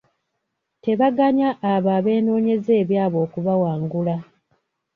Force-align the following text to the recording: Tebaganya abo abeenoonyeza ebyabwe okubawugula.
Tebaganya 0.83 1.49
abo 1.73 1.89
abeenoonyeza 1.97 2.71
ebyabwe 2.81 3.19
okubawugula. 3.25 4.15